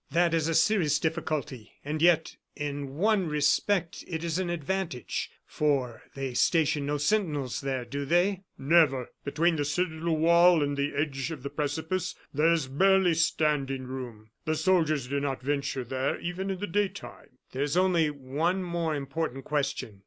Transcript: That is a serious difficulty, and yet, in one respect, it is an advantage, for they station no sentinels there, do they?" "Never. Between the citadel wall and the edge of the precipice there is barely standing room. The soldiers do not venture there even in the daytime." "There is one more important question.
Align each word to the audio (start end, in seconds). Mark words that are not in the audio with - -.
That 0.09 0.33
is 0.33 0.47
a 0.47 0.55
serious 0.55 0.97
difficulty, 0.97 1.73
and 1.85 2.01
yet, 2.01 2.35
in 2.55 2.95
one 2.95 3.27
respect, 3.27 4.03
it 4.07 4.23
is 4.23 4.39
an 4.39 4.49
advantage, 4.49 5.29
for 5.45 6.01
they 6.15 6.33
station 6.33 6.87
no 6.87 6.97
sentinels 6.97 7.61
there, 7.61 7.85
do 7.85 8.03
they?" 8.05 8.41
"Never. 8.57 9.11
Between 9.23 9.57
the 9.57 9.63
citadel 9.63 10.17
wall 10.17 10.63
and 10.63 10.75
the 10.75 10.95
edge 10.95 11.29
of 11.29 11.43
the 11.43 11.51
precipice 11.51 12.15
there 12.33 12.51
is 12.51 12.67
barely 12.67 13.13
standing 13.13 13.83
room. 13.83 14.31
The 14.45 14.55
soldiers 14.55 15.07
do 15.07 15.19
not 15.19 15.43
venture 15.43 15.83
there 15.83 16.19
even 16.19 16.49
in 16.49 16.57
the 16.57 16.65
daytime." 16.65 17.37
"There 17.51 17.61
is 17.61 17.77
one 17.77 18.63
more 18.63 18.95
important 18.95 19.45
question. 19.45 19.99